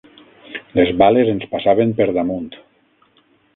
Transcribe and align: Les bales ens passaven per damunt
Les 0.79 0.93
bales 1.01 1.29
ens 1.35 1.45
passaven 1.53 1.93
per 2.01 2.09
damunt 2.17 2.51